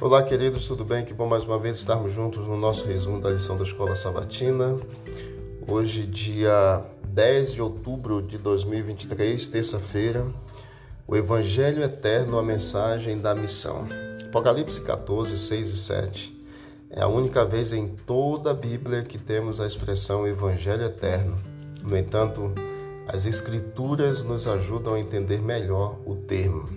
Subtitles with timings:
[0.00, 1.04] Olá, queridos, tudo bem?
[1.04, 4.76] Que bom mais uma vez estarmos juntos no nosso resumo da lição da Escola Sabatina.
[5.68, 10.24] Hoje, dia 10 de outubro de 2023, terça-feira,
[11.04, 13.88] o Evangelho Eterno, a mensagem da missão.
[14.24, 16.46] Apocalipse 14, 6 e 7.
[16.90, 21.42] É a única vez em toda a Bíblia que temos a expressão Evangelho Eterno.
[21.82, 22.52] No entanto,
[23.08, 26.68] as Escrituras nos ajudam a entender melhor o termo.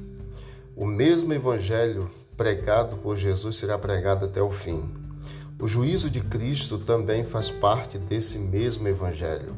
[0.75, 2.09] O mesmo Evangelho
[2.41, 4.89] pregado por Jesus será pregado até o fim.
[5.59, 9.55] O juízo de Cristo também faz parte desse mesmo Evangelho.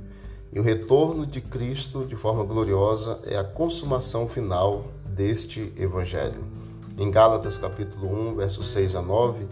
[0.51, 6.43] E o retorno de Cristo de forma gloriosa é a consumação final deste Evangelho.
[6.97, 9.47] Em Gálatas capítulo 1, versos 6 a 9,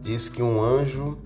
[0.00, 1.18] diz que um anjo,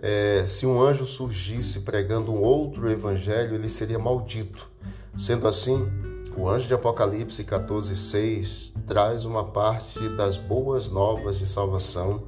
[0.00, 4.70] é, se um anjo surgisse pregando um outro evangelho, ele seria maldito.
[5.16, 5.90] Sendo assim,
[6.36, 12.22] o anjo de Apocalipse 14:6 traz uma parte das boas novas de salvação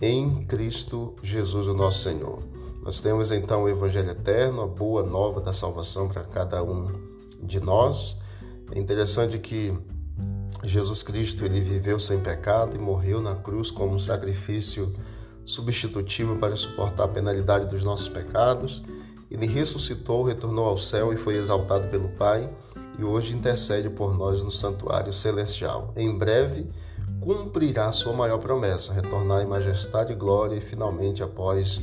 [0.00, 2.40] em Cristo Jesus, o nosso Senhor.
[2.82, 6.90] Nós temos então o evangelho eterno, a boa nova da salvação para cada um
[7.42, 8.16] de nós.
[8.72, 9.76] É interessante que
[10.64, 14.92] Jesus Cristo ele viveu sem pecado e morreu na cruz como um sacrifício
[15.44, 18.82] substitutivo para suportar a penalidade dos nossos pecados.
[19.30, 22.48] Ele ressuscitou, retornou ao céu e foi exaltado pelo Pai
[22.98, 25.92] e hoje intercede por nós no santuário celestial.
[25.96, 26.68] Em breve
[27.20, 31.80] cumprirá sua maior promessa, retornar em majestade e glória e finalmente, após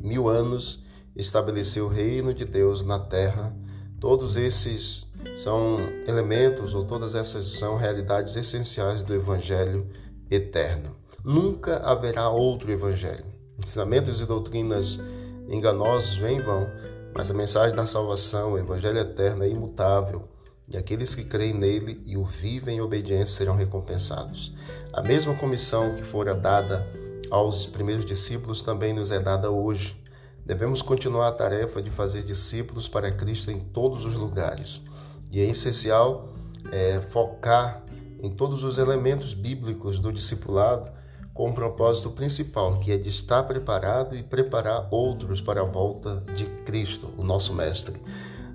[0.00, 0.82] mil anos,
[1.14, 3.54] estabelecer o reino de Deus na terra.
[4.00, 5.06] Todos esses
[5.36, 9.86] são elementos, ou todas essas são realidades essenciais do Evangelho
[10.30, 10.96] eterno.
[11.24, 13.24] Nunca haverá outro Evangelho.
[13.58, 15.00] Ensinamentos e doutrinas
[15.48, 16.68] enganosos vêm e vão,
[17.14, 20.35] mas a mensagem da salvação, o Evangelho eterno, é imutável
[20.68, 24.54] e aqueles que creem nele e o vivem em obediência serão recompensados.
[24.92, 26.86] A mesma comissão que fora dada
[27.30, 30.00] aos primeiros discípulos também nos é dada hoje.
[30.44, 34.82] Devemos continuar a tarefa de fazer discípulos para Cristo em todos os lugares.
[35.30, 36.32] E é essencial
[36.72, 37.82] é, focar
[38.20, 40.90] em todos os elementos bíblicos do discipulado
[41.34, 46.22] com o propósito principal, que é de estar preparado e preparar outros para a volta
[46.34, 48.00] de Cristo, o nosso Mestre.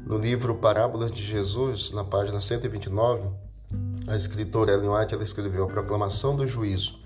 [0.05, 3.29] No livro Parábolas de Jesus, na página 129,
[4.07, 6.99] a escritora Ellen White ela escreveu a proclamação do juízo.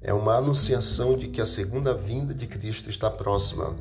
[0.00, 3.74] É uma anunciação de que a segunda vinda de Cristo está próxima.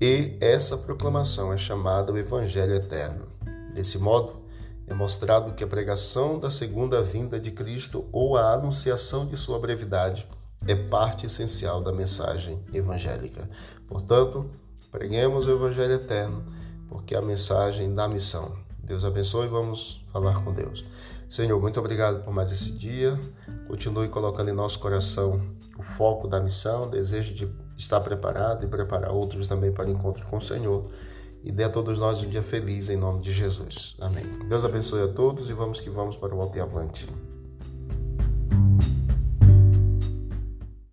[0.00, 3.26] E essa proclamação é chamada o Evangelho Eterno.
[3.74, 4.40] Desse modo,
[4.86, 9.58] é mostrado que a pregação da segunda vinda de Cristo ou a anunciação de sua
[9.58, 10.26] brevidade
[10.66, 13.48] é parte essencial da mensagem evangélica.
[13.86, 14.50] Portanto,
[14.90, 16.59] preguemos o Evangelho Eterno
[16.90, 18.52] porque a mensagem da missão.
[18.82, 20.84] Deus abençoe e vamos falar com Deus.
[21.28, 23.18] Senhor, muito obrigado por mais esse dia.
[23.68, 25.40] Continue colocando em nosso coração
[25.78, 29.90] o foco da missão, o desejo de estar preparado e preparar outros também para o
[29.90, 30.84] encontro com o Senhor.
[31.44, 33.94] E dê a todos nós um dia feliz em nome de Jesus.
[34.00, 34.24] Amém.
[34.48, 37.08] Deus abençoe a todos e vamos que vamos para o alto e avante.